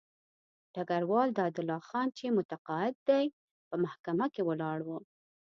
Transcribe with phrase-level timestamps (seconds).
[0.73, 3.25] ډګروال دادالله خان چې متقاعد دی
[3.69, 4.99] په محکمه کې ولاړ وو.